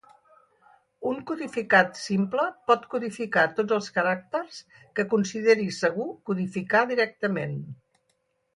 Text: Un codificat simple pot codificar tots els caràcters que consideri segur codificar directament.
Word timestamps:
Un 1.09 1.19
codificat 1.31 1.99
simple 2.03 2.45
pot 2.71 2.87
codificar 2.95 3.43
tots 3.59 3.77
els 3.77 3.91
caràcters 3.99 4.57
que 5.01 5.07
consideri 5.15 5.69
segur 5.83 6.09
codificar 6.33 6.83
directament. 6.97 7.57